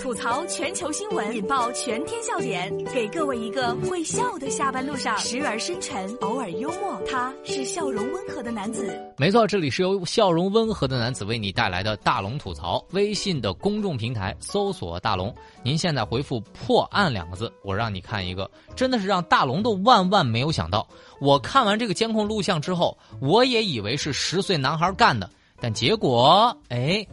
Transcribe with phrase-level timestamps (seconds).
[0.00, 7.00] 吐槽全球新闻，引爆全天笑点，给各位一个会笑的下班路上，时而深沉，偶尔幽默。
[7.08, 8.96] 他是笑容温和的男子。
[9.16, 12.84] 没错，这里是由笑容温和的男子为你带来的大龙吐槽。
[12.90, 20.86] 微信的公众平台搜索“大龙”，您现在回复“破案”两个字，我让你看一个，真的是让大龙都万万没有想到。
[21.20, 25.28] 我看完这个监控录像之后，我也以为是十岁男孩干的，
[25.60, 27.06] 但结果，哎。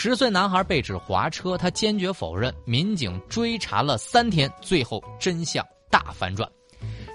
[0.00, 2.54] 十岁男孩被指划车，他坚决否认。
[2.64, 6.48] 民警追查了三天，最后真相大反转。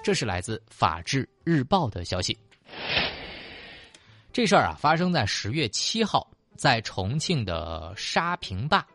[0.04, 2.38] 这是来自《法制日报》的消息。
[4.34, 8.86] 这事儿啊，发生在十月七号，在重庆的沙坪坝，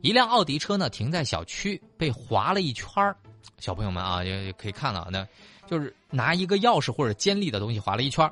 [0.00, 2.86] 一辆奥迪车呢停在小区，被划了一圈
[3.60, 5.24] 小朋友们啊，也也可以看到，那
[5.68, 8.28] 就是拿一个钥匙或者尖利的东西划了一圈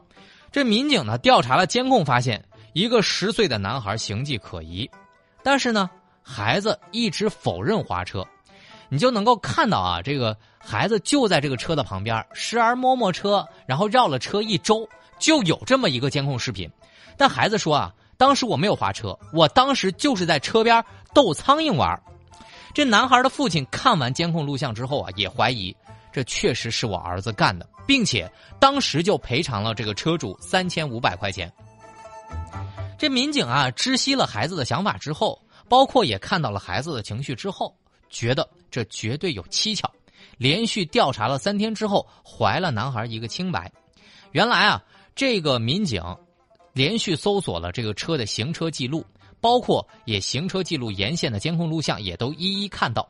[0.50, 2.44] 这民警呢调查了监控，发现。
[2.76, 4.86] 一个十岁的男孩形迹可疑，
[5.42, 5.88] 但是呢，
[6.22, 8.22] 孩子一直否认划车，
[8.90, 14.86] 你就能够看到啊，这个孩子就在这个车的旁边，时而摸摸车，然后绕了车一周，
[15.18, 16.70] 就有这么一个监控视频。
[17.16, 21.98] 但孩子说啊，当时我没有划车，我当时就是在车边逗苍蝇玩。
[22.74, 25.74] 这男孩的父亲看完监控录像之后啊，也怀疑
[26.12, 28.30] 这确实是我儿子干的，并且
[28.60, 31.50] 当时就赔偿了这个车主三千五百块钱。
[32.98, 37.76] 这民警啊，知悉了孩子的想法之后，包括也看到了孩子的情绪之后，
[38.08, 39.90] 觉得这绝对有蹊跷。
[40.38, 43.70] 连续调查了三天之后，还了男孩一个清白。
[44.32, 44.82] 原来啊，
[45.14, 46.02] 这个民警
[46.72, 49.04] 连续搜索了这个车的行车记录，
[49.40, 53.08] 包括也行车记录沿线的监控录像，也都一一看到，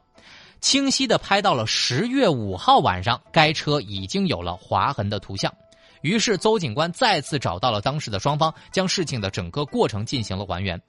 [0.61, 5.53] 清晰的拍到了十月五号晚上该车已经有了划痕的图像。
[6.07, 10.81] 于是，邹警官再次找到了当时的双方，将事情的整个过程进行了还原。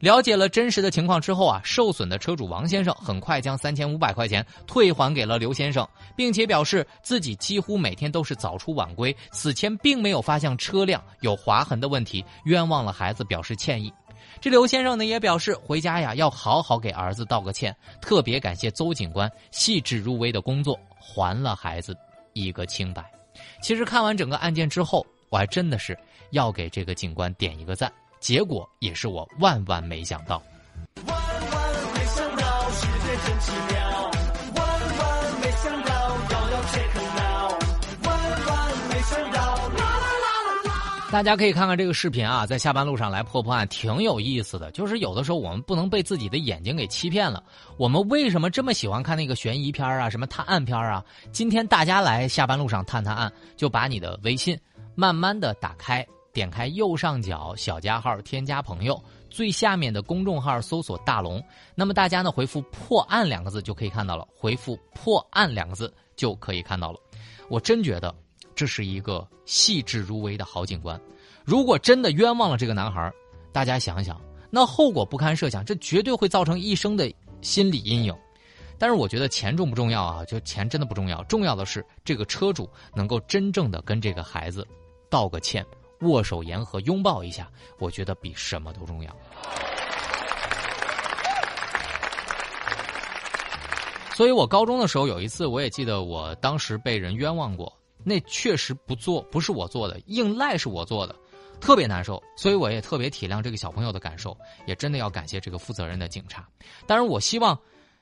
[0.00, 13.92] 了解了真实的情况之后啊，受损的车主王先生很快将三千五百块钱退还给了刘先生，并且表示自己几乎每天都是早出晚归，此前并没有发现车辆有划痕的问题，冤枉了孩子，表示歉意。
[14.40, 21.96] 这刘先生呢也表示回家呀要好好给儿子道个歉，特别感谢邹警官细致入微的工作，还了孩子
[22.32, 23.13] 一个清白。
[23.62, 25.98] 其实看完整个案件之后，我还真的是
[26.30, 27.92] 要给这个警官点一个赞。
[28.20, 30.42] 结果也是我万万没想到。
[31.06, 33.83] 万万没想到，世界真奇妙。
[41.14, 44.68] 大家可以看看这个视频啊，在下班路上来破破案，挺有意思的。
[44.72, 47.40] 就是有的时候我们不能被自己的眼睛给欺骗了。
[47.76, 51.04] 我们为什么这么喜欢看那个悬疑片啊，什么探案片啊？
[51.30, 54.58] 今天大家来下班路上探探案，就把你的微信
[54.96, 56.04] 慢慢的打开。
[56.32, 61.40] 点开右上角小加号，添加朋友，最下面的公众号搜索“大龙”。
[61.76, 64.26] 那么大家呢回复“破案”两个字就可以看到了。
[64.34, 66.98] 回复“破案”两个字就可以看到了。
[67.48, 68.12] 我真觉得
[68.54, 71.00] 这是一个细致入微的好警官。
[71.44, 73.12] 如果真的冤枉了这个男孩，
[73.52, 74.20] 大家想想，
[74.50, 78.14] 那后果不堪设想，这绝对会造成一生的心理阴影。
[78.78, 80.24] 但是我觉得钱重不重要啊？
[80.24, 84.66] 就钱真的不重要，重要的是这个车主能够真正的跟这个孩子
[85.08, 85.64] 道个歉。
[86.00, 87.48] 握手言和，拥抱一下，
[87.78, 89.16] 我觉得比什么都重要。
[94.14, 97.72] 所以我高中的时候有一次，我也记得，我当时被人冤枉过，
[98.04, 101.16] 那确实不做，不是我做的，硬赖是我做的，
[101.60, 102.22] 特别难受。
[102.36, 106.46] 所以我也特别体谅这个小朋友的感受，也真的要感谢这个负责任的警察。
[106.86, 107.58] 当然，我希望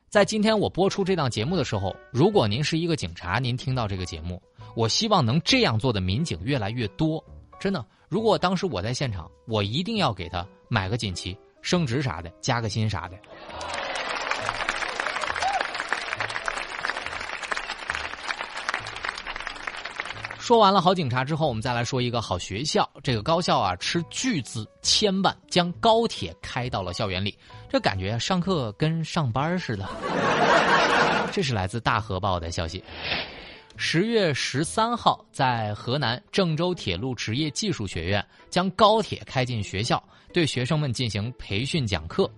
[0.09, 4.43] 在今天我播出这档节目的时候，如果您是一个警察，您听到这个节目，
[4.75, 7.25] 我希望能这样做的民警越来越多。
[7.61, 13.82] 真的，如果当时我在现场，我一定要给他买个锦旗、升职啥的，加个薪啥的。
[20.53, 22.87] 说完了好警察之后，我们再来说一个好学校。
[23.03, 27.35] 这个高校啊，斥巨资千万将高铁开到了校园里，
[27.71, 29.89] 这感觉上课跟上班似的。
[31.33, 32.85] 这是来自大河报的消息。
[33.79, 40.05] 十月十三号，在河南郑州铁路职业技术学院将高铁开进学校，
[40.35, 42.31] 对学生们进行培训讲课。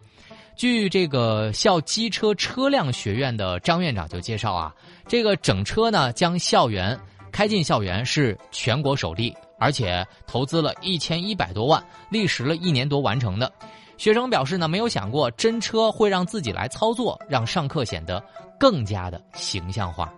[0.56, 4.72] 据这个校机车车辆学院的张院长就介绍啊，
[5.08, 6.96] 这个整车呢将校园
[7.34, 13.52] 开进校园是全国首例，而且投资了一千一百多万，历时了一年多完成的。
[13.98, 18.22] 学生表示呢，没有想过真车会让自己来操作，让上课显得
[18.56, 20.14] 更加的形象化。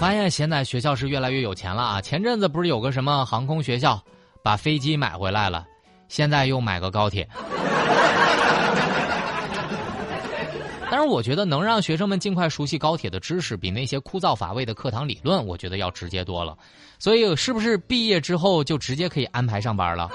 [0.00, 2.00] 发现现在学校是越来越有钱了啊！
[2.00, 4.02] 前阵子不是有个什么航空学校
[4.42, 5.66] 把飞机买回来了，
[6.08, 7.28] 现在又买个高铁。
[10.90, 16.56] 但是我觉得能让学生们尽快熟悉高铁的知识，比那些枯燥乏味的课堂理论，我觉得要直接多了。
[16.98, 20.10] 所以，是不是毕业之后就直接可以安排上班了？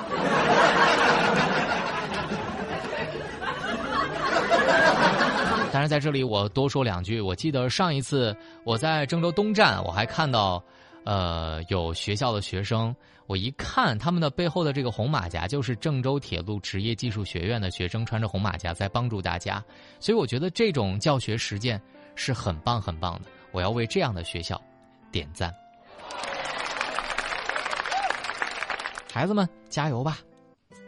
[5.76, 7.20] 当然，在这里我多说两句。
[7.20, 8.34] 我记得上一次
[8.64, 10.64] 我在郑州东站，我还看到，
[11.04, 12.96] 呃，有学校的学生。
[13.28, 19.62] 我一看他们的背后的这个红马甲，就是郑州铁路职业技术学院的学生穿着红马甲在帮助大家，
[20.00, 21.82] 所以我觉得这种教学实践
[22.16, 23.28] 是很棒很棒的。
[23.52, 24.58] 我要为这样的学校
[25.12, 25.54] 点赞，
[29.12, 30.20] 孩子们加油吧！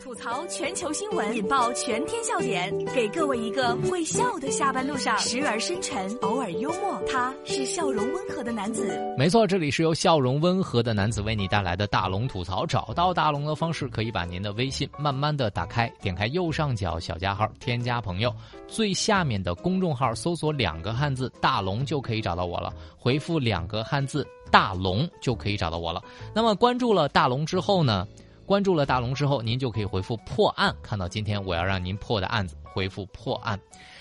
[0.08, 6.98] 吐槽全球新闻，引爆全天笑点，给各位一个会笑的下班路上，时而深沉，偶尔幽默。
[7.12, 8.98] 他是笑容温和的男子。
[9.18, 12.66] 没错，这里是由笑容温和的男子为你带来的大龙吐槽。
[12.66, 18.34] 找到大龙的方式，可以把您的微信慢慢的打开，点开右上角小加号，添加朋友，
[18.66, 22.74] 最下面的公众号搜索两个汉字“大龙”就可以找到我了。
[22.98, 26.02] 回复两个汉字“大龙”就可以找到我了。
[26.34, 28.08] 那么关注了大龙之后呢？
[28.48, 33.60] 关注了大龙之后，您就可以回复破案，看到今天我要让您破的案子，回复破案。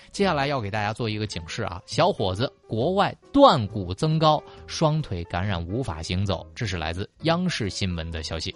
[0.09, 8.55] 接下来要给大家做一个警示啊，小伙子国外断骨增高，双腿感染无法行走，这是来自央视新闻的消息。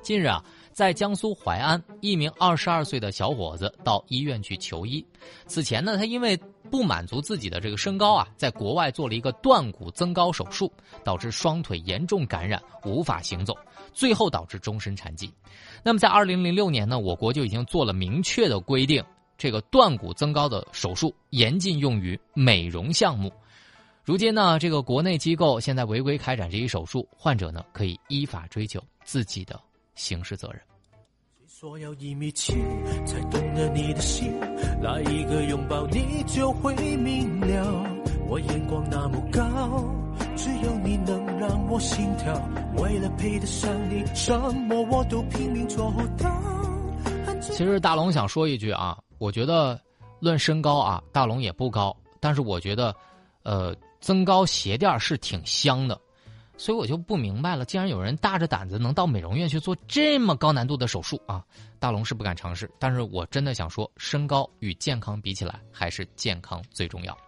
[0.00, 0.40] 近日啊，
[0.72, 5.04] 在江苏淮安，一名二十二岁的小伙子到医院去求医。
[5.46, 6.36] 此前呢，他因为
[6.70, 10.72] 不满足自己的这个身高啊，在国外做了一个断骨增高手术，
[11.04, 13.54] 导致双腿严重感染，无法行走。
[13.92, 15.30] 最后导致终身残疾。
[15.82, 19.04] 那么，在二零零六年呢，我国就已经做了明确的规定，
[19.36, 23.30] 这个断骨增高的手术严禁用于美容项目。
[24.02, 29.60] 如今呢，这个国内机构现在违规开展这一手术，患者呢可以依法追究自己的
[29.94, 30.60] 刑事责任。
[31.46, 32.54] 说要一米七
[33.06, 34.38] 才懂得你的心，
[34.80, 37.86] 来一个拥抱你就会明了。
[38.26, 39.40] 我眼光那么高。
[40.36, 42.34] 只有你能让我心跳，
[42.76, 46.30] 为了配得上你，什么我都拼命做到。
[47.40, 49.80] 其实大龙想说一句啊，我觉得
[50.20, 52.94] 论身高啊，大龙也不高，但是我觉得，
[53.42, 56.00] 呃，增高鞋垫是挺香的，
[56.62, 61.44] 所以我就不明白了，竟然有人大着胆子能到美容院去做这么高难度的手术啊！
[61.80, 67.18] 大龙是不敢尝试，但是我真的想说，身高与健康比起来，还是健康最重要。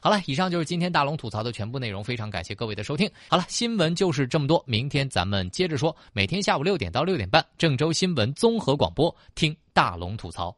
[0.00, 3.10] 好了，以上就是今天大龙吐槽的全部内容，非常感谢各位的收听。
[3.28, 5.94] 好了，新闻就是这么多，明天咱们接着说。
[6.12, 10.56] 每天下午六点到六点半，郑州新闻综合广播，听大龙吐槽。